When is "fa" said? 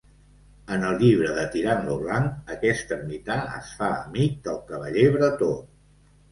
3.83-3.93